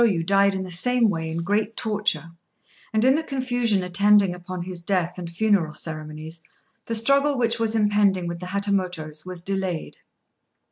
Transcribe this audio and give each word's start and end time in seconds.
]My 0.01 0.05
Lord 0.07 0.13
Kunaishôyu 0.13 0.25
died 0.25 0.55
in 0.55 0.63
the 0.63 0.71
same 0.71 1.09
way 1.11 1.29
in 1.29 1.43
great 1.43 1.77
torture, 1.77 2.31
and 2.91 3.05
in 3.05 3.13
the 3.13 3.21
confusion 3.21 3.83
attending 3.83 4.33
upon 4.33 4.63
his 4.63 4.79
death 4.79 5.19
and 5.19 5.29
funeral 5.29 5.75
ceremonies 5.75 6.39
the 6.85 6.95
struggle 6.95 7.37
which 7.37 7.59
was 7.59 7.75
impending 7.75 8.25
with 8.27 8.39
the 8.39 8.47
Hatamotos 8.47 9.27
was 9.27 9.41
delayed. 9.41 9.97